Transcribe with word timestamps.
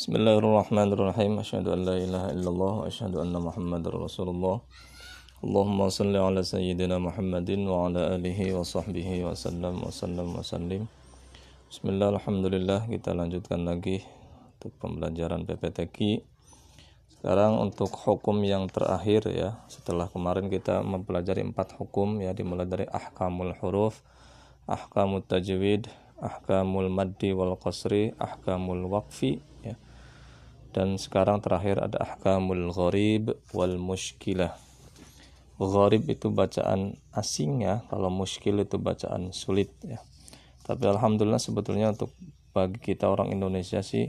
Bismillahirrahmanirrahim. 0.00 1.44
Asyhadu 1.44 1.76
an 1.76 1.84
la 1.84 2.00
ilaha 2.00 2.32
illallah 2.32 2.72
wa 2.72 2.84
asyhadu 2.88 3.20
anna 3.20 3.36
Muhammadar 3.36 3.92
Rasulullah. 4.00 4.64
Allahumma 5.44 5.92
salli 5.92 6.16
ala 6.16 6.40
sayyidina 6.40 6.96
Muhammadin 6.96 7.68
wa 7.68 7.84
ala 7.84 8.16
alihi 8.16 8.56
wa 8.56 8.64
sahbihi 8.64 9.28
wa 9.28 9.36
sallam 9.36 9.84
wa 9.84 9.92
sallam 9.92 10.32
wa 10.32 10.40
sallim. 10.40 10.88
Bismillah, 11.68 12.16
alhamdulillah 12.16 12.88
kita 12.88 13.12
lanjutkan 13.12 13.68
lagi 13.68 14.00
untuk 14.56 14.72
pembelajaran 14.80 15.44
PPTQ. 15.44 16.24
Sekarang 17.20 17.60
untuk 17.60 17.92
hukum 17.92 18.40
yang 18.40 18.72
terakhir 18.72 19.28
ya, 19.28 19.60
setelah 19.68 20.08
kemarin 20.08 20.48
kita 20.48 20.80
mempelajari 20.80 21.44
empat 21.44 21.76
hukum 21.76 22.24
ya 22.24 22.32
dimulai 22.32 22.64
dari 22.64 22.88
ahkamul 22.88 23.52
huruf, 23.60 24.00
ahkamul 24.64 25.20
tajwid, 25.28 25.92
ahkamul 26.24 26.88
maddi 26.88 27.36
wal 27.36 27.52
qasri, 27.60 28.16
ahkamul 28.16 28.88
waqfi 28.88 29.44
ya 29.60 29.76
dan 30.70 30.98
sekarang 30.98 31.42
terakhir 31.42 31.82
ada 31.82 31.98
ahkamul 32.02 32.70
gharib 32.70 33.34
wal 33.50 33.74
muskilah 33.78 34.54
gharib 35.68 36.08
itu 36.08 36.32
bacaan 36.32 36.96
asing 37.12 37.60
ya 37.60 37.84
kalau 37.92 38.08
muskil 38.08 38.56
itu 38.64 38.80
bacaan 38.80 39.36
sulit 39.36 39.68
ya. 39.84 40.00
Tapi 40.64 40.88
alhamdulillah 40.88 41.42
sebetulnya 41.42 41.92
untuk 41.92 42.16
bagi 42.56 42.80
kita 42.80 43.12
orang 43.12 43.28
Indonesia 43.28 43.84
sih 43.84 44.08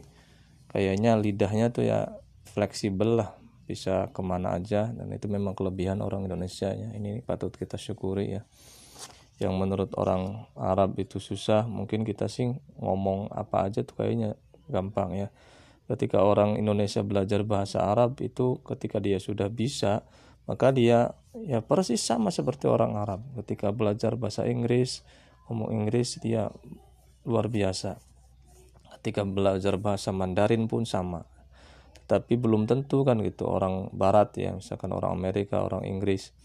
kayaknya 0.71 1.19
lidahnya 1.19 1.75
tuh 1.75 1.83
ya 1.83 2.07
fleksibel 2.47 3.19
lah. 3.19 3.35
Bisa 3.67 4.11
ke 4.11 4.19
mana 4.19 4.55
aja 4.59 4.91
dan 4.91 5.11
itu 5.15 5.31
memang 5.31 5.55
kelebihan 5.55 5.99
orang 5.99 6.23
Indonesia 6.23 6.71
ya. 6.71 6.91
Ini 6.95 7.23
patut 7.27 7.51
kita 7.51 7.75
syukuri 7.75 8.39
ya. 8.39 8.43
Yang 9.43 9.53
menurut 9.57 9.91
orang 9.99 10.47
Arab 10.55 10.95
itu 11.01 11.19
susah 11.19 11.67
mungkin 11.67 12.07
kita 12.07 12.31
sih 12.31 12.47
ngomong 12.79 13.27
apa 13.31 13.67
aja 13.67 13.83
tuh 13.83 13.99
kayaknya 13.99 14.39
gampang 14.71 15.17
ya 15.17 15.27
ketika 15.91 16.23
orang 16.23 16.55
Indonesia 16.55 17.03
belajar 17.03 17.43
bahasa 17.43 17.83
Arab 17.83 18.19
itu 18.23 18.63
ketika 18.63 19.03
dia 19.03 19.19
sudah 19.19 19.51
bisa 19.51 20.07
maka 20.49 20.73
dia 20.73 21.13
ya 21.37 21.61
persis 21.61 22.01
sama 22.01 22.33
seperti 22.33 22.65
orang 22.67 22.97
Arab. 22.97 23.21
Ketika 23.39 23.69
belajar 23.71 24.17
bahasa 24.17 24.47
Inggris 24.49 25.05
ngomong 25.47 25.71
Inggris 25.71 26.17
dia 26.19 26.49
luar 27.27 27.47
biasa. 27.47 28.01
Ketika 28.99 29.25
belajar 29.25 29.77
bahasa 29.77 30.09
Mandarin 30.11 30.65
pun 30.65 30.83
sama. 30.83 31.23
Tapi 32.09 32.35
belum 32.35 32.67
tentu 32.67 33.07
kan 33.07 33.23
gitu 33.23 33.47
orang 33.47 33.87
Barat 33.95 34.35
ya 34.35 34.51
misalkan 34.51 34.91
orang 34.91 35.15
Amerika 35.15 35.63
orang 35.63 35.87
Inggris. 35.87 36.35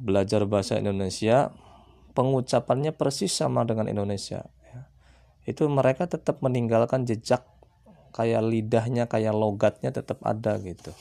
Belajar 0.00 0.48
bahasa 0.48 0.80
Indonesia 0.80 1.52
pengucapannya 2.16 2.90
persis 2.96 3.30
sama 3.30 3.62
dengan 3.62 3.86
Indonesia 3.86 4.42
ya. 4.66 4.90
itu 5.46 5.62
mereka 5.70 6.10
tetap 6.10 6.42
meninggalkan 6.42 7.06
jejak 7.06 7.46
kayak 8.12 8.42
lidahnya 8.44 9.04
kayak 9.06 9.34
logatnya 9.34 9.90
tetap 9.92 10.18
ada 10.24 10.56
gitu. 10.60 10.92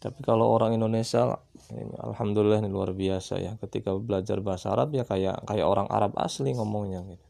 Tapi 0.00 0.20
kalau 0.22 0.52
orang 0.52 0.76
Indonesia 0.76 1.40
ini, 1.72 1.96
alhamdulillah 1.98 2.62
ini 2.62 2.70
luar 2.70 2.94
biasa 2.94 3.42
ya. 3.42 3.52
Ketika 3.58 3.96
belajar 3.98 4.38
bahasa 4.38 4.70
Arab 4.70 4.94
ya 4.94 5.02
kayak 5.02 5.42
kayak 5.48 5.66
orang 5.66 5.88
Arab 5.90 6.14
asli 6.14 6.54
ngomongnya 6.54 7.02
gitu. 7.08 7.26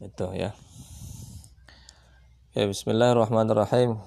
Itu 0.00 0.26
ya. 0.34 0.56
Ya 2.56 2.64
Bismillahirrahmanirrahim. 2.66 4.00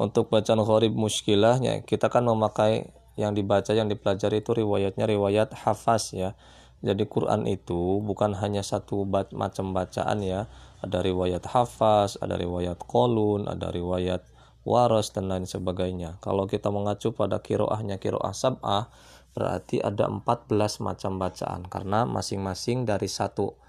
Untuk 0.00 0.32
bacaan 0.32 0.62
gharib 0.64 0.96
muskilahnya 0.96 1.84
kita 1.84 2.08
kan 2.08 2.24
memakai 2.24 2.88
yang 3.20 3.36
dibaca 3.36 3.74
yang 3.74 3.90
dipelajari 3.90 4.40
itu 4.40 4.56
riwayatnya 4.56 5.04
riwayat 5.04 5.52
hafaz 5.52 6.16
ya 6.16 6.32
jadi 6.80 7.04
Quran 7.04 7.44
itu 7.44 8.00
bukan 8.00 8.32
hanya 8.40 8.64
satu 8.64 9.04
macam 9.36 9.76
bacaan 9.76 10.24
ya 10.24 10.48
ada 10.80 11.04
riwayat 11.04 11.44
hafaz, 11.52 12.16
ada 12.24 12.40
riwayat 12.40 12.80
kolun, 12.88 13.44
ada 13.44 13.68
riwayat 13.68 14.24
waras 14.64 15.12
dan 15.12 15.28
lain 15.28 15.44
sebagainya. 15.44 16.16
Kalau 16.24 16.48
kita 16.48 16.72
mengacu 16.72 17.12
pada 17.12 17.44
kiroahnya 17.44 18.00
kiroah 18.00 18.32
sab'ah, 18.32 18.88
berarti 19.36 19.84
ada 19.84 20.08
14 20.08 20.80
macam 20.80 21.20
bacaan 21.20 21.68
karena 21.68 22.08
masing-masing 22.08 22.88
dari 22.88 23.06
satu 23.12 23.60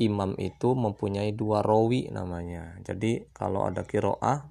imam 0.00 0.32
itu 0.38 0.72
mempunyai 0.72 1.34
dua 1.34 1.66
rawi 1.66 2.08
namanya. 2.14 2.78
Jadi 2.86 3.26
kalau 3.34 3.66
ada 3.66 3.82
kiroah 3.82 4.46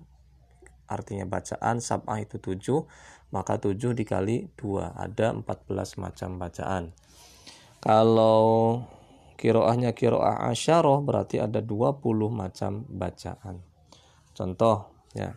artinya 0.91 1.23
bacaan 1.23 1.79
sab'ah 1.79 2.19
itu 2.19 2.41
7, 2.41 2.83
maka 3.31 3.61
7 3.61 3.95
dikali 3.95 4.51
2 4.57 4.91
ada 4.91 5.31
14 5.31 6.01
macam 6.01 6.35
bacaan. 6.35 6.91
Kalau 7.79 8.83
kiroahnya 9.39 9.95
kiroah 9.95 10.51
asyaroh 10.51 10.99
berarti 10.99 11.39
ada 11.39 11.63
20 11.63 12.03
macam 12.27 12.83
bacaan. 12.91 13.63
Contoh 14.35 14.91
ya. 15.15 15.31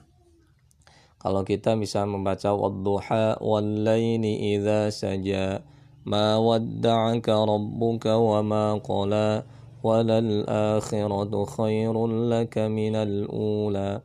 Kalau 1.22 1.46
kita 1.46 1.78
bisa 1.78 2.02
membaca 2.02 2.50
wadduha 2.50 3.38
wallaini 3.38 4.58
idza 4.58 4.90
saja 4.90 5.62
ma 6.02 6.34
wadda'aka 6.42 7.46
rabbuka 7.46 8.18
wa 8.18 8.42
ma 8.42 8.74
qala 8.82 9.46
walal 9.86 10.42
akhiratu 10.50 11.46
khairul 11.46 12.26
laka 12.26 12.66
minal 12.66 13.30
ula. 13.30 14.02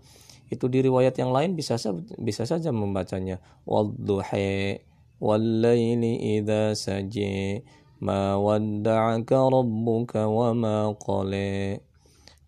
Itu 0.53 0.69
di 0.69 0.85
riwayat 0.85 1.17
yang 1.17 1.33
lain 1.33 1.57
bisa 1.57 1.81
bisa 2.21 2.45
saja 2.45 2.69
membacanya 2.69 3.41
wadduha 3.65 4.77
wallaini 5.17 6.37
idza 6.37 6.77
saja 6.77 7.65
ما 8.01 8.35
ودعك 8.35 9.31
ربك 9.31 10.15
وما 10.15 10.91
قلى 10.91 11.79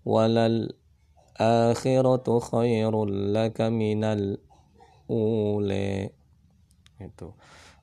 وللآخرة 0.05 0.69
خير 2.39 3.05
لك 3.05 3.61
من 3.61 4.03
الأولى 4.03 6.09
itu 6.99 7.31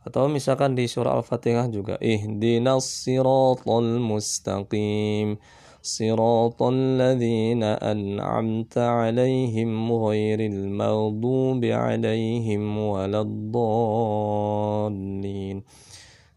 atau 0.07 0.31
misalkan 0.31 0.79
di 0.79 0.87
surah 0.87 1.19
Al-Fatihah 1.19 1.67
juga 1.73 1.97
ihdinas 1.99 2.87
siratal 2.87 3.99
mustaqim 3.99 5.35
siratal 5.83 6.79
ladzina 7.01 7.75
an'amta 7.83 9.03
'alaihim 9.03 9.91
ghairil 9.91 10.71
maghdubi 10.71 11.75
'alaihim 11.75 12.63
waladdallin 12.71 13.27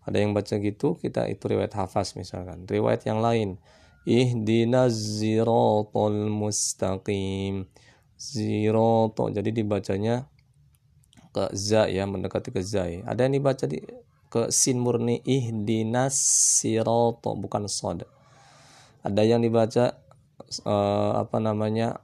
ada 0.10 0.18
yang 0.18 0.34
baca 0.34 0.58
gitu 0.58 0.98
kita 0.98 1.30
itu 1.30 1.46
riwayat 1.46 1.78
hafaz 1.78 2.18
misalkan. 2.18 2.66
Riwayat 2.66 3.06
yang 3.06 3.22
lain. 3.22 3.62
Ihdinas 4.10 5.22
ziratal 5.22 6.34
mustaqim. 6.34 7.70
Zirato 8.18 9.30
jadi 9.30 9.54
dibacanya 9.54 10.26
ke 11.30 11.54
za 11.54 11.86
ya 11.86 12.10
mendekati 12.10 12.50
ke 12.50 12.66
za. 12.66 12.90
Ada 12.90 13.30
yang 13.30 13.38
dibaca 13.38 13.70
di 13.70 13.78
ke 14.34 14.50
sin 14.50 14.82
murni 14.82 15.22
ihdinas 15.22 16.18
sirato 16.58 17.38
bukan 17.38 17.70
sod. 17.70 18.10
Ada 19.06 19.22
yang 19.30 19.46
dibaca 19.46 19.94
uh, 20.66 21.22
apa 21.22 21.38
namanya 21.38 22.02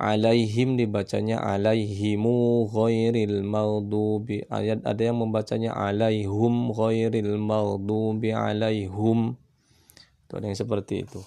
alaihim 0.00 0.80
dibacanya 0.80 1.44
alaihimu 1.44 2.64
ghairil 2.72 3.44
maghdubi. 3.44 4.48
Ayat 4.48 4.80
ada 4.88 5.02
yang 5.04 5.20
membacanya 5.20 5.76
alaihum 5.76 6.72
ghairil 6.72 7.36
maghdubi 7.36 8.32
alaihum. 8.32 9.36
Itu 10.24 10.32
ada 10.40 10.48
yang 10.48 10.56
seperti 10.56 11.04
itu. 11.04 11.20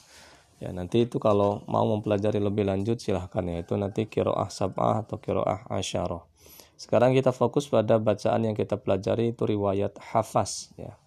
Ya 0.58 0.74
nanti 0.74 1.06
itu 1.06 1.22
kalau 1.22 1.62
mau 1.70 1.86
mempelajari 1.86 2.42
lebih 2.42 2.66
lanjut 2.66 2.98
silahkan 2.98 3.46
ya. 3.46 3.62
Itu 3.62 3.78
nanti 3.78 4.10
kiroah 4.10 4.50
sab'ah 4.50 5.06
atau 5.06 5.22
kiroah 5.22 5.70
asyarah. 5.70 6.26
Sekarang 6.74 7.14
kita 7.14 7.30
fokus 7.30 7.70
pada 7.70 8.02
bacaan 8.02 8.50
yang 8.50 8.58
kita 8.58 8.82
pelajari 8.82 9.32
itu 9.32 9.46
riwayat 9.46 9.96
hafaz 10.02 10.74
ya. 10.76 10.98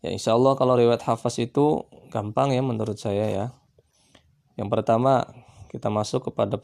Ya 0.00 0.14
insya 0.14 0.38
Allah 0.38 0.54
kalau 0.54 0.78
riwayat 0.78 1.02
hafaz 1.04 1.42
itu 1.42 1.84
gampang 2.08 2.54
ya 2.54 2.62
menurut 2.64 2.96
saya 2.96 3.26
ya. 3.28 3.46
Yang 4.58 4.68
pertama 4.74 5.26
kita 5.68 5.92
masuk 5.92 6.32
kepada 6.32 6.56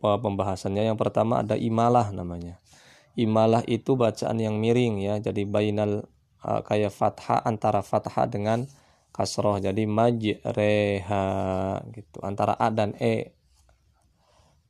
pembahasannya. 0.00 0.86
Yang 0.88 0.98
pertama 1.02 1.42
ada 1.42 1.58
imalah 1.58 2.14
namanya. 2.14 2.62
Imalah 3.18 3.62
itu 3.66 3.94
bacaan 3.98 4.38
yang 4.38 4.58
miring 4.58 5.02
ya. 5.02 5.18
Jadi 5.18 5.46
bainal 5.46 6.06
uh, 6.42 6.60
kayak 6.62 6.94
fathah 6.94 7.42
antara 7.42 7.82
fathah 7.82 8.26
dengan 8.30 8.66
kasroh. 9.14 9.58
Jadi 9.62 9.86
majreha 9.86 11.26
gitu. 11.94 12.18
Antara 12.22 12.58
a 12.58 12.70
dan 12.70 12.94
e. 12.98 13.34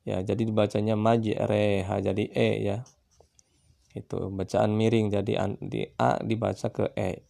Ya, 0.05 0.21
jadi 0.21 0.45
dibacanya 0.45 0.97
majreha 1.01 1.97
jadi 2.01 2.25
e 2.29 2.51
ya. 2.61 2.85
Itu 3.97 4.29
bacaan 4.29 4.77
miring 4.77 5.09
jadi 5.09 5.33
di 5.65 5.89
a 5.97 6.21
dibaca 6.21 6.69
ke 6.69 6.93
e. 6.97 7.25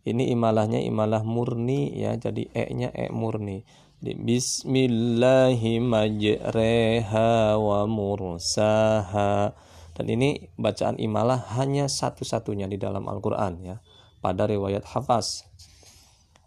Ini 0.00 0.32
imalahnya 0.32 0.80
imalah 0.80 1.26
murni 1.26 1.92
ya. 1.98 2.14
Jadi 2.14 2.48
e-nya 2.54 2.94
e 2.94 3.10
murni. 3.10 3.66
Bismillahi 4.00 5.76
majreha 5.76 7.60
wa 7.60 7.84
mursaha 7.84 9.52
dan 9.92 10.06
ini 10.08 10.48
bacaan 10.56 10.96
imalah 10.96 11.44
hanya 11.60 11.84
satu-satunya 11.84 12.64
di 12.64 12.80
dalam 12.80 13.04
Al-Quran 13.04 13.60
ya 13.60 13.76
pada 14.24 14.48
riwayat 14.48 14.88
hafaz 14.88 15.44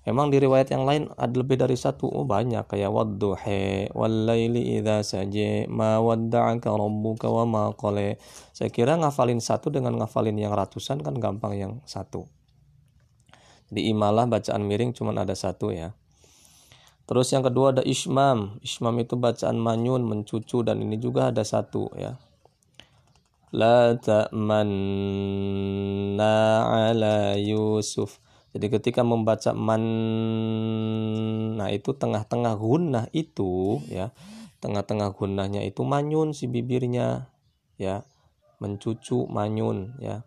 Emang 0.01 0.33
di 0.33 0.41
riwayat 0.41 0.73
yang 0.73 0.83
lain 0.83 1.13
ada 1.15 1.31
lebih 1.31 1.55
dari 1.55 1.79
satu? 1.79 2.11
Oh 2.11 2.27
banyak 2.27 2.67
kayak 2.67 2.91
wadduhe 2.91 3.88
wallaili 3.95 4.75
idza 4.75 5.00
saje 5.00 5.63
ma 5.71 5.95
wadda'aka 6.03 6.67
rabbuka 6.67 7.31
wa 7.31 7.47
ma 7.47 7.63
qale. 7.71 8.19
Saya 8.51 8.67
kira 8.67 9.00
ngafalin 9.00 9.39
satu 9.39 9.71
dengan 9.71 9.95
ngafalin 9.95 10.35
yang 10.35 10.51
ratusan 10.51 11.00
kan 11.00 11.15
gampang 11.15 11.55
yang 11.55 11.73
satu. 11.88 12.27
Di 13.71 13.88
imalah 13.95 14.27
bacaan 14.27 14.67
miring 14.67 14.91
cuma 14.91 15.15
ada 15.15 15.39
satu 15.39 15.71
ya. 15.71 15.95
Terus 17.03 17.27
yang 17.35 17.44
kedua 17.44 17.75
ada 17.75 17.83
ismam. 17.83 18.59
Ismam 18.63 18.95
itu 19.03 19.19
bacaan 19.19 19.59
manyun, 19.59 20.03
mencucu 20.07 20.63
dan 20.63 20.79
ini 20.79 20.95
juga 21.01 21.29
ada 21.33 21.44
satu 21.44 21.91
ya. 22.00 22.15
La 23.53 23.94
ta'manna 24.00 24.65
ala 26.65 27.38
Yusuf 27.38 28.23
jadi 28.53 28.69
ketika 28.69 29.01
membaca 29.01 29.50
man 29.57 29.81
nah 31.57 31.73
itu 31.73 31.89
tengah-tengah 31.97 32.53
gunnah 32.53 33.05
itu 33.09 33.81
ya, 33.89 34.13
tengah-tengah 34.61 35.09
gunnahnya 35.17 35.65
itu 35.65 35.81
manyun 35.81 36.38
si 36.38 36.45
bibirnya 36.45 37.33
ya, 37.81 38.05
mencucu 38.61 39.25
manyun 39.25 39.97
ya. 39.97 40.21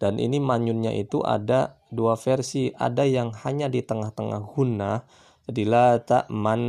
Dan 0.00 0.16
ini 0.16 0.40
manyunnya 0.40 0.96
itu 0.96 1.20
ada 1.20 1.76
dua 1.92 2.16
versi, 2.16 2.72
ada 2.72 3.04
yang 3.04 3.36
hanya 3.44 3.68
di 3.68 3.84
tengah-tengah 3.84 4.48
gunnah. 4.48 5.04
Jadi 5.04 5.27
la 5.48 5.96
tak 6.04 6.28
man 6.28 6.60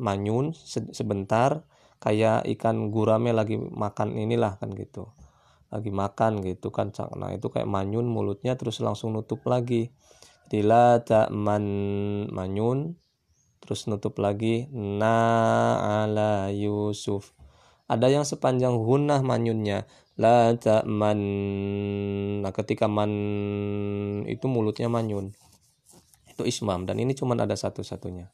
manyun 0.00 0.56
sebentar. 0.96 1.64
Kayak 1.98 2.46
ikan 2.56 2.94
gurame 2.94 3.34
lagi 3.34 3.58
makan 3.58 4.14
inilah 4.16 4.56
kan 4.56 4.72
gitu. 4.72 5.12
Lagi 5.68 5.92
makan 5.92 6.40
gitu 6.46 6.72
kan 6.72 6.94
nah 7.18 7.28
itu 7.34 7.52
kayak 7.52 7.68
manyun 7.68 8.08
mulutnya 8.08 8.56
terus 8.56 8.80
langsung 8.80 9.12
nutup 9.12 9.44
lagi. 9.44 9.92
Tila 10.48 11.04
man 11.28 11.64
manyun 12.32 12.96
terus 13.60 13.84
nutup 13.90 14.16
lagi. 14.22 14.70
Na 14.72 15.16
ala 16.06 16.48
Yusuf. 16.54 17.36
Ada 17.88 18.08
yang 18.08 18.24
sepanjang 18.24 18.78
hunah 18.78 19.20
manyunnya. 19.20 19.84
La 20.18 20.50
man 20.88 21.20
nah 22.42 22.50
ketika 22.50 22.90
man 22.90 23.12
itu 24.26 24.50
mulutnya 24.50 24.90
manyun 24.90 25.30
itu 26.38 26.46
ismam 26.46 26.86
dan 26.86 27.02
ini 27.02 27.18
cuma 27.18 27.34
ada 27.34 27.58
satu-satunya. 27.58 28.30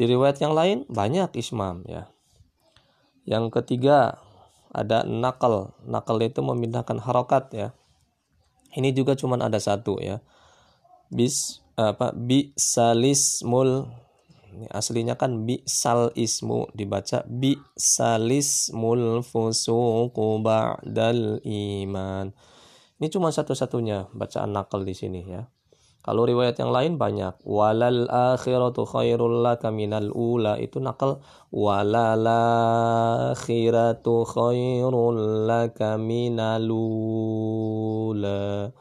Di 0.00 0.08
riwayat 0.08 0.40
yang 0.40 0.56
lain 0.56 0.88
banyak 0.88 1.36
ismam 1.36 1.84
ya. 1.84 2.08
Yang 3.28 3.52
ketiga 3.52 4.16
ada 4.72 5.04
nakal. 5.04 5.76
Nakal 5.84 6.16
itu 6.24 6.40
memindahkan 6.40 7.04
harokat 7.04 7.52
ya. 7.52 7.68
Ini 8.72 8.96
juga 8.96 9.12
cuma 9.12 9.36
ada 9.36 9.60
satu 9.60 10.00
ya. 10.00 10.24
Bis 11.12 11.60
apa 11.76 12.16
bi 12.16 12.56
salismul 12.56 13.84
aslinya 14.72 15.20
kan 15.20 15.44
bi 15.44 15.60
sal 15.68 16.16
ismu 16.16 16.72
dibaca 16.72 17.28
bi 17.28 17.60
salismul 17.76 19.20
fusuqu 19.20 20.40
ba'dal 20.40 21.44
iman. 21.44 22.32
Ini 22.96 23.06
cuma 23.12 23.28
satu-satunya 23.28 24.16
bacaan 24.16 24.56
nakal 24.56 24.80
di 24.88 24.96
sini 24.96 25.28
ya 25.28 25.44
kalau 26.00 26.24
riwayat 26.24 26.56
yang 26.56 26.72
lain 26.72 26.96
banyak. 26.96 27.44
Walal 27.44 28.08
akhiratu 28.08 28.88
khairul 28.88 29.44
laka 29.44 29.68
minal 29.68 30.08
ula. 30.16 30.56
Itu 30.56 30.80
nakal. 30.80 31.20
Walal 31.52 32.24
akhiratu 33.36 34.24
khairul 34.24 35.44
laka 35.44 36.00
minal 36.00 36.64
ula. 36.72 38.72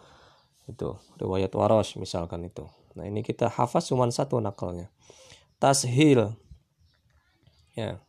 Itu 0.64 0.96
riwayat 1.20 1.52
waros 1.60 2.00
misalkan 2.00 2.48
itu. 2.48 2.64
Nah 2.96 3.04
ini 3.04 3.20
kita 3.20 3.52
hafaz 3.52 3.92
cuma 3.92 4.08
satu 4.08 4.40
nakalnya. 4.40 4.88
Tashil. 5.60 6.40
Ya. 7.76 8.00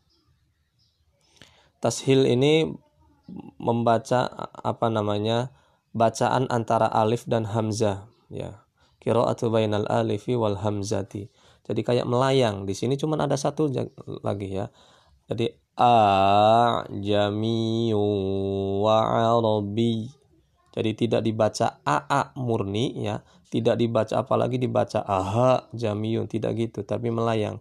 Tashil 1.83 2.31
ini 2.31 2.79
membaca 3.59 4.31
apa 4.55 4.87
namanya 4.87 5.51
bacaan 5.91 6.47
antara 6.47 6.87
alif 6.87 7.27
dan 7.27 7.51
hamzah. 7.51 8.07
Ya 8.31 8.70
qiraatu 9.01 9.49
bainal 9.49 9.89
alifi 9.89 10.37
wal 10.37 10.61
hamzati 10.61 11.33
jadi 11.65 11.81
kayak 11.81 12.07
melayang 12.07 12.69
di 12.69 12.77
sini 12.77 12.95
cuma 13.01 13.17
ada 13.17 13.35
satu 13.35 13.73
lagi 14.23 14.49
ya 14.61 14.69
jadi 15.27 15.57
a 15.81 15.95
jamiu 16.93 18.05
wa 18.85 18.99
arabi 19.35 20.21
jadi 20.71 20.95
tidak 20.95 21.27
dibaca 21.27 21.83
AA 21.83 22.31
murni 22.39 22.95
ya, 23.03 23.27
tidak 23.51 23.75
dibaca 23.75 24.23
apalagi 24.23 24.55
dibaca 24.63 25.03
aha 25.03 25.67
jamiyun 25.75 26.31
tidak 26.31 26.55
gitu, 26.55 26.87
tapi 26.87 27.11
melayang. 27.11 27.59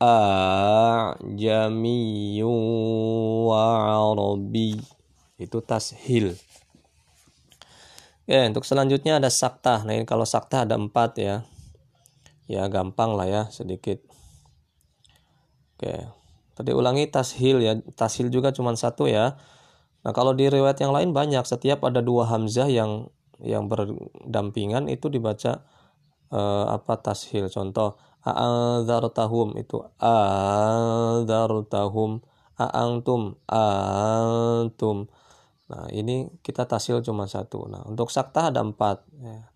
A 0.00 1.16
jamiyun 1.16 2.44
wa 3.48 3.64
arabi. 4.12 4.76
Itu 5.40 5.64
tashil. 5.64 6.36
Ya, 8.30 8.46
untuk 8.46 8.62
selanjutnya 8.62 9.18
ada 9.18 9.26
sakta. 9.26 9.82
Nah, 9.82 9.98
ini 9.98 10.06
kalau 10.06 10.22
sakta 10.22 10.62
ada 10.62 10.78
empat 10.78 11.18
ya. 11.18 11.42
Ya, 12.46 12.70
gampang 12.70 13.18
lah 13.18 13.26
ya, 13.26 13.42
sedikit. 13.50 13.98
Oke. 15.74 16.06
Tadi 16.54 16.70
ulangi 16.70 17.10
tashil 17.10 17.58
ya. 17.58 17.74
Tashil 17.98 18.30
juga 18.30 18.54
cuma 18.54 18.70
satu 18.78 19.10
ya. 19.10 19.34
Nah, 20.06 20.14
kalau 20.14 20.30
di 20.30 20.46
riwayat 20.46 20.78
yang 20.78 20.94
lain 20.94 21.10
banyak, 21.10 21.42
setiap 21.42 21.82
ada 21.82 21.98
dua 21.98 22.30
hamzah 22.30 22.70
yang 22.70 23.10
yang 23.42 23.66
berdampingan 23.66 24.86
itu 24.86 25.10
dibaca 25.10 25.66
uh, 26.30 26.70
apa 26.70 27.02
tashil. 27.02 27.50
Contoh 27.50 27.98
a'adzartahum 28.22 29.58
itu 29.58 29.82
a'adzartahum 29.98 31.30
a'antum 32.62 33.42
antum. 33.50 35.10
Nah, 35.70 35.86
ini 35.94 36.26
kita 36.42 36.66
tasil 36.66 36.98
cuma 37.06 37.30
satu. 37.30 37.70
Nah, 37.70 37.86
untuk 37.86 38.10
sakta 38.10 38.50
ada 38.50 38.58
empat. 38.58 39.06
Ya. 39.22 39.46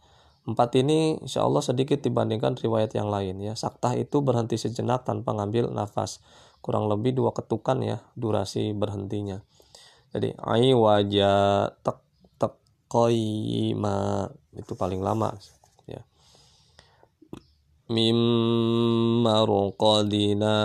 Empat 0.46 0.76
ini 0.78 1.18
insya 1.18 1.42
Allah 1.42 1.64
sedikit 1.64 1.98
dibandingkan 1.98 2.54
riwayat 2.54 2.94
yang 2.94 3.10
lain 3.10 3.42
ya. 3.42 3.58
Sakta 3.58 3.98
itu 3.98 4.22
berhenti 4.22 4.54
sejenak 4.54 5.02
tanpa 5.02 5.34
ngambil 5.34 5.74
nafas. 5.74 6.22
Kurang 6.62 6.86
lebih 6.86 7.18
dua 7.18 7.34
ketukan 7.34 7.82
ya 7.82 7.98
durasi 8.14 8.70
berhentinya. 8.76 9.42
Jadi 10.14 10.36
ai 10.38 10.70
wajah 10.70 11.74
tek 11.82 11.98
tek 12.38 12.54
ma 13.74 14.28
itu 14.54 14.72
paling 14.78 15.02
lama 15.02 15.34
ya. 15.88 16.04
Mim 17.90 18.20
marqadina 19.26 20.56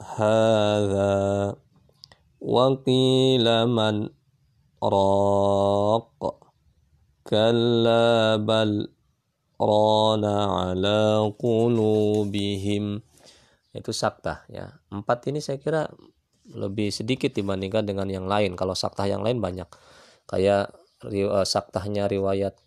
hadza 0.00 1.54
wa 2.40 2.66
raq 4.80 6.18
kalla 7.24 8.36
bal 8.40 8.88
rana 9.60 10.36
ala 10.72 11.28
qulubihim 11.36 13.04
itu 13.70 13.92
sakta 13.92 14.48
ya 14.48 14.72
empat 14.90 15.30
ini 15.30 15.38
saya 15.38 15.60
kira 15.60 15.86
lebih 16.54 16.90
sedikit 16.90 17.30
dibandingkan 17.34 17.86
dengan 17.86 18.08
yang 18.10 18.26
lain. 18.26 18.58
Kalau 18.58 18.74
saktah 18.74 19.06
yang 19.06 19.22
lain 19.22 19.38
banyak. 19.38 19.66
Kayak 20.26 20.74
uh, 21.06 21.46
saktahnya 21.46 22.06
riwayat 22.10 22.58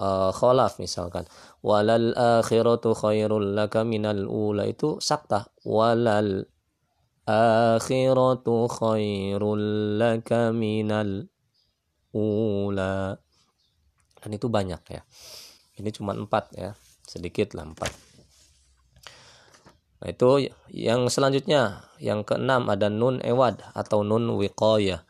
uh, 0.00 0.32
kholaf 0.32 0.80
misalkan. 0.80 1.28
Walal 1.60 2.16
akhiratu 2.16 2.96
khairul 2.96 3.56
laka 3.56 3.84
minal 3.84 4.24
ula 4.28 4.68
itu 4.68 5.00
saktah. 5.00 5.48
Walal 5.64 6.48
akhiratu 7.28 8.68
khairul 8.68 9.96
laka 10.00 10.52
minal 10.52 11.28
ula. 12.14 13.18
Dan 14.20 14.30
itu 14.36 14.46
banyak 14.50 14.82
ya. 14.90 15.02
Ini 15.80 15.90
cuma 15.94 16.12
empat 16.12 16.52
ya. 16.54 16.76
Sedikit 17.06 17.56
lah 17.56 17.66
empat. 17.66 17.90
Nah, 20.00 20.08
itu 20.08 20.48
yang 20.72 21.12
selanjutnya, 21.12 21.84
yang 22.00 22.24
keenam 22.24 22.72
ada 22.72 22.88
nun 22.88 23.20
ewad 23.20 23.60
atau 23.76 24.00
nun 24.00 24.32
wiqoya. 24.40 25.04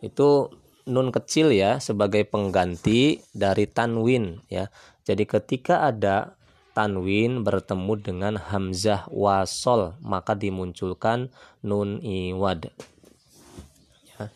Itu 0.00 0.48
nun 0.88 1.12
kecil 1.12 1.52
ya 1.52 1.76
sebagai 1.76 2.24
pengganti 2.24 3.20
dari 3.36 3.68
tanwin 3.68 4.40
ya. 4.48 4.72
Jadi 5.04 5.28
ketika 5.28 5.84
ada 5.84 6.40
tanwin 6.72 7.44
bertemu 7.44 7.92
dengan 8.00 8.34
hamzah 8.40 9.04
wasol 9.12 10.00
maka 10.00 10.32
dimunculkan 10.32 11.28
nun 11.60 12.00
iwad. 12.00 12.72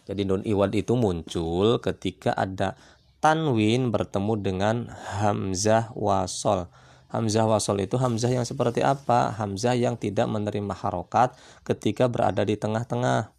Jadi 0.08 0.22
nun 0.24 0.40
iwad 0.46 0.72
itu 0.72 0.96
muncul 0.96 1.82
ketika 1.82 2.32
ada 2.32 2.78
tanwin 3.24 3.88
bertemu 3.88 4.34
dengan 4.40 4.76
hamzah 5.20 5.92
wasol. 5.96 6.68
Hamzah 7.08 7.46
wasol 7.46 7.84
itu 7.84 7.96
hamzah 7.96 8.28
yang 8.28 8.44
seperti 8.44 8.84
apa? 8.84 9.32
Hamzah 9.36 9.72
yang 9.72 9.96
tidak 9.96 10.28
menerima 10.28 10.74
harokat 10.76 11.32
ketika 11.64 12.10
berada 12.10 12.44
di 12.44 12.56
tengah-tengah. 12.58 13.32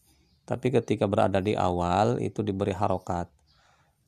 Tapi 0.46 0.68
ketika 0.70 1.10
berada 1.10 1.42
di 1.42 1.58
awal 1.58 2.22
itu 2.22 2.46
diberi 2.46 2.74
harokat. 2.74 3.30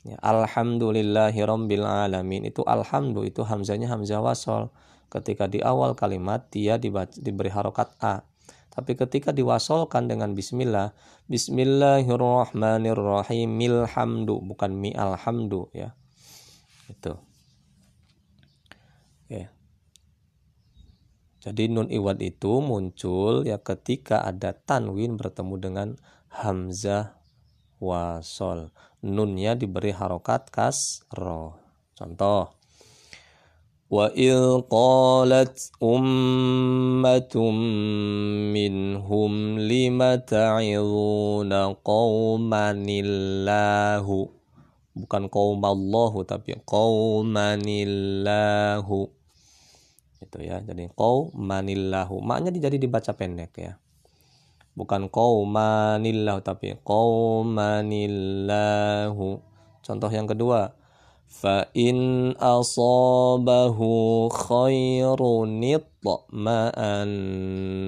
Ya, 0.06 0.16
Alhamdulillahirabbil 0.22 1.84
alamin 1.84 2.48
itu 2.48 2.64
alhamdu 2.64 3.26
itu 3.26 3.44
hamzanya 3.44 3.90
hamzah 3.92 4.22
wasol. 4.22 4.70
Ketika 5.12 5.52
di 5.52 5.60
awal 5.60 5.98
kalimat 6.00 6.48
dia 6.48 6.80
diberi 6.80 7.52
harokat 7.52 7.92
a. 8.00 8.24
Tapi 8.78 8.94
ketika 8.94 9.34
diwasolkan 9.34 10.06
dengan 10.06 10.38
bismillah, 10.38 10.94
bismillahirrahmanirrahim, 11.26 13.50
milhamdu 13.50 14.38
bukan 14.38 14.70
mi 14.70 14.94
alhamdu 14.94 15.66
ya. 15.74 15.98
Itu. 16.86 17.18
Oke. 19.26 19.50
Jadi 21.42 21.74
nun 21.74 21.90
iwad 21.90 22.22
itu 22.22 22.62
muncul 22.62 23.50
ya 23.50 23.58
ketika 23.66 24.22
ada 24.22 24.54
tanwin 24.54 25.18
bertemu 25.18 25.58
dengan 25.58 25.98
hamzah 26.30 27.18
wasol. 27.82 28.70
Nunnya 29.02 29.58
diberi 29.58 29.90
harokat 29.90 30.54
kasroh. 30.54 31.58
Contoh. 31.98 32.57
Wa 33.88 34.12
il 34.20 34.68
qalat 34.68 35.72
ummatum 35.80 37.56
minhum 38.52 39.56
lima 39.64 40.20
ta'iduna 40.20 41.72
qawmanillahu 41.88 44.28
bukan 44.92 45.32
qaumallahu 45.32 46.20
tapi 46.28 46.60
qaumanillahu 46.68 49.08
itu 50.20 50.38
ya 50.44 50.60
jadi 50.60 50.92
qaumanillahu 50.92 52.20
maknya 52.20 52.60
jadi 52.60 52.76
dibaca 52.76 53.16
pendek 53.16 53.56
ya. 53.56 53.80
Bukan 54.76 55.08
qaumanillahu 55.08 56.44
tapi 56.44 56.76
qaumanillahu 56.84 59.28
contoh 59.80 60.12
yang 60.12 60.28
kedua 60.28 60.76
in 61.78 62.34
asabahu 62.40 64.28
khairun 64.34 65.62
ma'an 66.34 67.12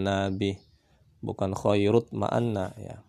nabi 0.05 0.60
bukan 1.24 1.58
khairut 1.58 2.13
ma'anna 2.13 2.75
ya. 2.77 3.01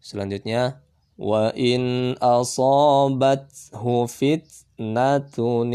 Selanjutnya 0.00 0.80
wa 1.20 1.52
in 1.54 2.14
asabathu 2.18 4.08
fitnatun 4.73 5.73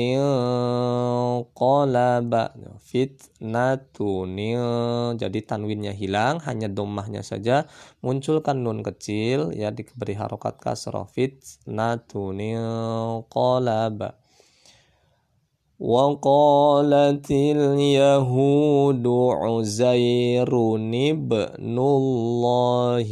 qalaba 1.54 2.50
fitnatun 2.82 4.38
jadi 5.14 5.38
tanwinnya 5.46 5.94
hilang 5.94 6.42
hanya 6.42 6.66
domahnya 6.66 7.22
saja 7.22 7.70
munculkan 8.02 8.66
nun 8.66 8.82
kecil 8.82 9.54
ya 9.54 9.70
diberi 9.70 10.18
harokat 10.18 10.58
kasrah 10.58 11.06
fitnatun 11.06 12.40
qalaba 13.30 14.18
وقالت 15.74 17.28
اليهود 17.34 19.06
عزير 19.42 20.52
ابن 21.12 21.76
الله 21.76 23.10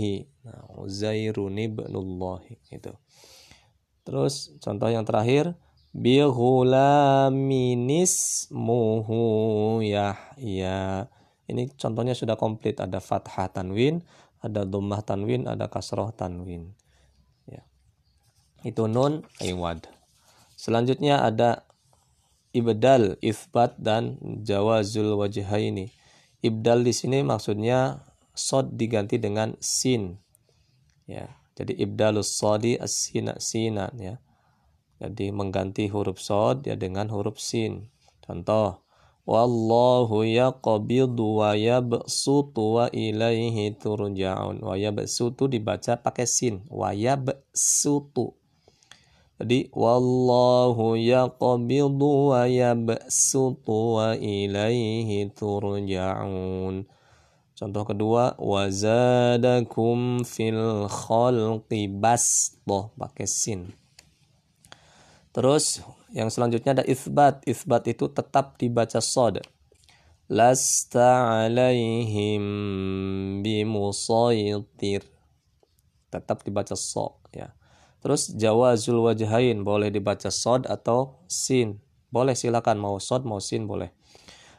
Uzairun 0.83 1.57
ibnullah 1.63 2.43
itu. 2.75 2.93
Terus 4.03 4.51
contoh 4.59 4.91
yang 4.91 5.07
terakhir 5.07 5.55
bihulaminis 5.96 7.36
muhu 8.52 9.80
Yahya. 9.84 11.08
Ini 11.48 11.72
contohnya 11.80 12.12
sudah 12.12 12.36
komplit 12.36 12.80
ada 12.84 13.00
fathah 13.00 13.48
tanwin, 13.48 14.04
ada 14.44 14.68
dhammah 14.68 15.00
tanwin, 15.04 15.48
ada 15.48 15.72
kasroh 15.72 16.12
tanwin. 16.12 16.76
Ya. 17.48 17.64
Itu 18.68 18.92
nun 18.92 19.24
iwad. 19.40 19.88
Selanjutnya 20.60 21.24
ada 21.24 21.64
ibdal, 22.52 23.16
isbat 23.24 23.80
dan 23.80 24.20
jawazul 24.44 25.16
wajhaini. 25.16 25.96
Ibdal 26.44 26.84
di 26.84 26.94
sini 26.94 27.24
maksudnya 27.24 28.08
sod 28.38 28.78
diganti 28.78 29.18
dengan 29.18 29.58
sin 29.58 30.22
ya 31.10 31.26
jadi 31.58 31.74
ibdalus 31.74 32.38
sodi 32.38 32.78
as-sina 32.78 33.42
sinan 33.42 33.90
ya 33.98 34.22
jadi 34.98 35.30
mengganti 35.30 35.94
huruf 35.94 36.18
sod 36.18 36.66
ya 36.66 36.74
dengan 36.74 37.14
huruf 37.14 37.38
sin. 37.38 37.94
Contoh 38.26 38.82
wallahu 39.30 40.26
yaqbidu 40.26 41.38
wa 41.38 41.54
yabsutu 41.54 42.82
wa 42.82 42.86
ilaihi 42.90 43.78
turja'un. 43.78 44.58
Wa 44.66 44.74
yabsutu 44.74 45.46
dibaca 45.46 46.02
pakai 46.02 46.26
sin. 46.26 46.66
Wa 46.74 46.98
yabsutu. 46.98 48.34
Jadi 49.38 49.70
wallahu 49.70 50.98
yaqbidu 50.98 52.34
wa 52.34 52.50
yabsutu 52.50 54.02
wa 54.02 54.18
ilaihi 54.18 55.30
turja'un. 55.30 56.90
Contoh 57.58 57.90
kedua, 57.90 58.38
wazadakum 58.38 60.22
fil 60.22 60.86
khalqi 60.90 61.90
basṭah 61.90 62.94
pakai 62.98 63.26
sin. 63.26 63.74
Terus 65.38 65.86
yang 66.18 66.34
selanjutnya 66.34 66.82
ada 66.82 66.86
isbat. 66.90 67.46
Isbat 67.46 67.86
itu 67.86 68.10
tetap 68.10 68.58
dibaca 68.58 68.98
sod. 68.98 69.46
Lasta 70.34 71.46
alaihim 71.46 72.42
bimusaitir. 73.46 75.06
Tetap 76.10 76.42
dibaca 76.42 76.74
so 76.74 77.22
ya. 77.30 77.54
Terus 78.02 78.34
jawazul 78.34 79.06
wajhain 79.06 79.62
boleh 79.62 79.94
dibaca 79.94 80.34
sod 80.34 80.66
atau 80.66 81.22
sin. 81.30 81.86
Boleh 82.10 82.34
silakan 82.34 82.82
mau 82.82 82.98
sod 82.98 83.22
mau 83.22 83.38
sin 83.38 83.70
boleh 83.70 83.94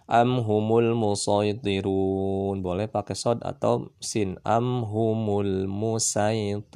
am 0.08 0.40
humul 0.40 0.96
musaitirun 0.96 2.64
boleh 2.64 2.88
pakai 2.88 3.12
sod 3.12 3.44
atau 3.44 3.92
sin 4.00 4.40
am 4.40 4.80
humul 4.88 5.68
musaitirun 5.68 6.72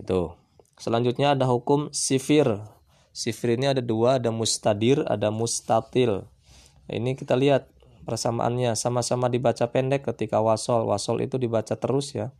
itu 0.00 0.39
selanjutnya 0.80 1.36
ada 1.36 1.44
hukum 1.44 1.92
sifir. 1.92 2.48
Sifir 3.12 3.60
ini 3.60 3.68
ada 3.68 3.84
dua 3.84 4.16
ada 4.16 4.32
mustadir 4.32 5.04
ada 5.04 5.28
mustatil. 5.28 6.24
Ini 6.90 7.14
kita 7.14 7.36
lihat 7.36 7.70
persamaannya. 8.08 8.74
Sama-sama 8.74 9.30
dibaca 9.30 9.68
pendek 9.70 10.08
ketika 10.08 10.42
wasol. 10.42 10.88
Wasol 10.88 11.22
itu 11.22 11.38
dibaca 11.38 11.78
terus 11.78 12.16
ya. 12.16 12.34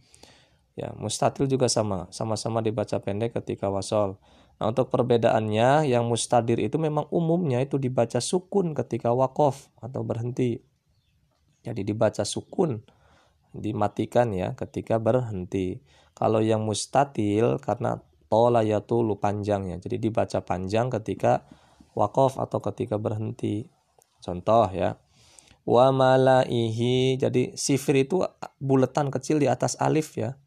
Ya 0.75 0.91
mustatil 0.97 1.47
juga 1.47 1.69
sama. 1.69 2.09
Sama-sama 2.11 2.65
dibaca 2.65 2.99
pendek 2.99 3.37
ketika 3.37 3.69
wasol. 3.69 4.19
Nah, 4.61 4.69
untuk 4.69 4.93
perbedaannya 4.93 5.89
yang 5.89 6.05
mustadir 6.05 6.61
itu 6.61 6.77
memang 6.77 7.09
umumnya 7.09 7.65
itu 7.65 7.81
dibaca 7.81 8.21
sukun 8.21 8.77
ketika 8.77 9.09
wakof 9.15 9.73
atau 9.81 10.05
berhenti. 10.05 10.61
Jadi 11.65 11.81
dibaca 11.85 12.25
sukun 12.25 12.81
dimatikan 13.57 14.31
ya 14.37 14.53
ketika 14.55 15.01
berhenti. 15.01 15.81
Kalau 16.13 16.45
yang 16.45 16.65
mustatil 16.69 17.57
karena 17.63 18.05
tola 18.31 18.63
yatulu 18.63 19.19
panjangnya. 19.19 19.83
Jadi 19.83 19.99
dibaca 19.99 20.39
panjang 20.41 20.89
ketika 20.89 21.45
wakof 21.99 22.39
atau 22.39 22.63
ketika 22.63 22.97
berhenti. 22.97 23.67
Contoh 24.23 24.71
ya. 24.71 24.97
Wa 25.67 25.93
malaihi 25.93 27.19
jadi 27.19 27.53
sifir 27.59 28.09
itu 28.09 28.25
buletan 28.63 29.13
kecil 29.13 29.43
di 29.43 29.51
atas 29.51 29.77
alif 29.77 30.17
ya 30.17 30.41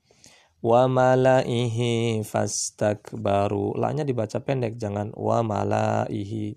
wa 0.63 0.87
malaihi 0.87 2.23
fastakbaru 2.23 3.75
la-nya 3.75 4.07
dibaca 4.07 4.39
pendek 4.39 4.79
jangan 4.79 5.11
wa 5.11 5.43
malaihi 5.43 6.55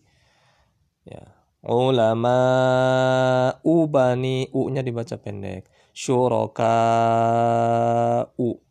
ya 1.02 1.26
ulama 1.66 2.38
ubani 3.66 4.46
u-nya 4.54 4.86
dibaca 4.86 5.18
pendek 5.18 5.66
syuraka 5.90 6.78
u 8.38 8.62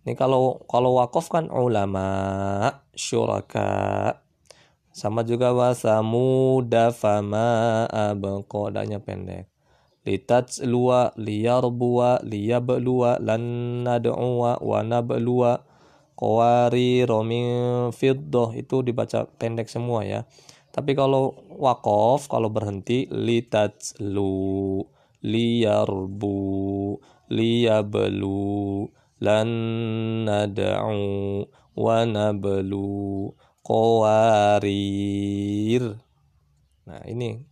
ini 0.00 0.16
kalau 0.16 0.64
kalau 0.64 0.96
wakaf 0.96 1.28
kan 1.28 1.52
ulama 1.52 2.08
syuraka. 2.96 4.16
Sama 4.90 5.22
juga 5.22 5.54
wasamuda 5.54 6.90
fama 6.90 7.84
abqadanya 7.88 8.98
pendek. 8.98 9.46
Litatsluwa 10.02 11.14
liyarbuwa 11.14 12.24
liyabluwa 12.26 13.20
lan 13.22 13.42
nad'uwa 13.86 14.58
wa 14.58 14.78
nabluwa 14.82 15.62
qawari 16.16 17.04
min 17.22 17.46
fiddah 17.92 18.56
itu 18.56 18.80
dibaca 18.80 19.28
pendek 19.36 19.68
semua 19.68 20.02
ya. 20.02 20.24
Tapi 20.72 20.96
kalau 20.96 21.36
wakof 21.54 22.26
kalau 22.26 22.48
berhenti 22.48 23.04
litatslu 23.12 24.80
liyarbu 25.20 26.36
liyablu 27.30 28.88
nad'u 29.20 30.96
wa 31.76 31.98
nablu 32.08 33.36
qawarir 33.62 34.80
nah 36.88 37.04
ini 37.06 37.50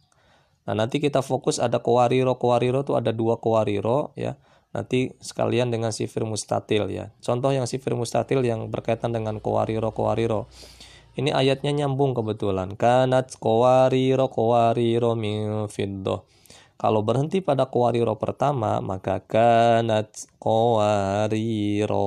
Nah, 0.69 0.77
nanti 0.77 1.01
kita 1.01 1.25
fokus 1.25 1.57
ada 1.57 1.81
kowariro. 1.81 2.37
Kowariro 2.37 2.85
itu 2.85 2.93
ada 2.93 3.09
dua 3.09 3.41
kowariro 3.41 4.13
ya. 4.21 4.37
nanti 4.69 5.17
sekalian 5.17 5.73
dengan 5.73 5.97
sifir 5.97 6.29
mustatil 6.29 6.93
ya. 6.93 7.09
Contoh 7.25 7.57
yang 7.57 7.65
sifir 7.65 7.97
mustatil 7.97 8.45
yang 8.45 8.69
berkaitan 8.69 9.17
dengan 9.17 9.41
kowariro 9.41 9.97
kowariro. 9.97 10.53
Ini 11.17 11.33
ayatnya 11.33 11.73
nyambung 11.73 12.13
kebetulan. 12.13 12.77
Kanat 12.77 13.41
kowariro 13.41 14.29
kowariro 14.29 15.17
min 15.17 15.73
fiddoh. 15.73 16.29
Kalau 16.79 17.03
berhenti 17.03 17.43
pada 17.43 17.67
kowariro 17.67 18.15
pertama, 18.23 18.79
maka 18.79 19.19
kanat 19.27 20.31
kowariro. 20.39 22.07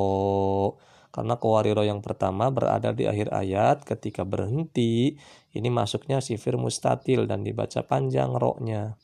Karena 1.11 1.35
kowariro 1.35 1.83
yang 1.83 1.99
pertama 1.99 2.47
berada 2.55 2.95
di 2.95 3.03
akhir 3.03 3.35
ayat, 3.35 3.83
ketika 3.83 4.23
berhenti, 4.23 5.19
ini 5.51 5.67
masuknya 5.67 6.23
sifir 6.23 6.55
mustatil 6.55 7.27
dan 7.27 7.43
dibaca 7.43 7.83
panjang 7.83 8.31
roknya. 8.31 8.95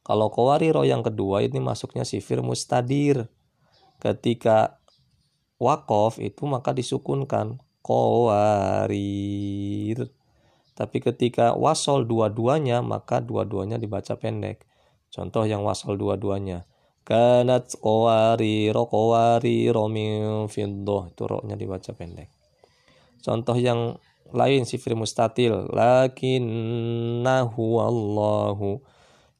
Kalau 0.00 0.32
kowariro 0.32 0.80
yang 0.88 1.04
kedua 1.04 1.44
ini 1.44 1.60
masuknya 1.60 2.08
sifir 2.08 2.40
mustadir. 2.40 3.28
Ketika 4.00 4.80
wakof 5.60 6.16
itu 6.16 6.48
maka 6.48 6.72
disukunkan 6.72 7.60
kowarir. 7.84 8.88
Tapi 10.78 11.02
ketika 11.02 11.58
wasol 11.58 12.06
dua-duanya 12.06 12.78
maka 12.86 13.18
dua-duanya 13.18 13.82
dibaca 13.82 14.14
pendek. 14.14 14.62
Contoh 15.10 15.42
yang 15.42 15.66
wasol 15.66 15.98
dua-duanya. 15.98 16.70
Kanat 17.02 17.74
kowariro 17.82 18.86
kowariro 18.86 19.90
min 19.90 20.46
fiddoh. 20.46 21.10
Itu 21.10 21.26
roknya 21.26 21.58
dibaca 21.58 21.90
pendek. 21.90 22.30
Contoh 23.18 23.58
yang 23.58 23.98
lain 24.30 24.62
sifir 24.62 24.94
mustatil. 24.94 25.66
Lakinnahu 25.74 27.64
Allahu 27.82 28.78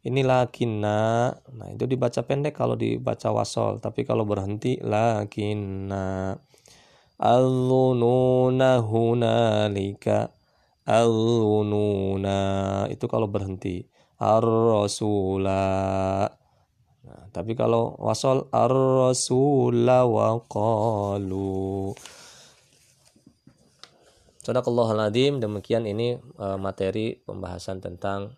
ini 0.08 0.24
lakinna 0.24 1.34
nah 1.34 1.68
itu 1.68 1.84
dibaca 1.84 2.24
pendek 2.24 2.56
kalau 2.56 2.78
dibaca 2.78 3.28
wasol 3.34 3.76
tapi 3.82 4.08
kalau 4.08 4.24
berhenti 4.24 4.80
lakinna 4.80 6.38
hunalika 8.78 10.18
al-lununa 10.88 12.40
itu 12.88 13.04
kalau 13.04 13.28
berhenti. 13.28 13.84
Ar-rasula. 14.18 15.60
Nah, 17.04 17.22
tapi 17.30 17.52
kalau 17.54 17.94
wasol 18.00 18.48
ar-rasula 18.50 20.08
wa 20.08 20.40
qalu. 20.48 21.92
Sadaqallahul 24.42 25.12
demikian 25.12 25.84
ini 25.84 26.16
uh, 26.40 26.56
materi 26.56 27.20
pembahasan 27.20 27.84
tentang 27.84 28.32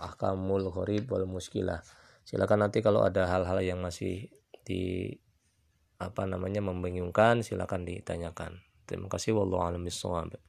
ahkamul 0.00 0.72
gharib 0.72 1.12
wal 1.12 1.28
muskilah. 1.28 1.84
Silakan 2.24 2.66
nanti 2.66 2.80
kalau 2.80 3.04
ada 3.04 3.28
hal-hal 3.28 3.60
yang 3.60 3.84
masih 3.84 4.32
di 4.64 5.12
apa 6.00 6.26
namanya 6.26 6.64
membingungkan 6.64 7.46
silakan 7.46 7.86
ditanyakan. 7.86 8.64
Terima 8.88 9.06
kasih. 9.06 9.38
Wallahu 9.38 9.62
a'lam 9.62 10.42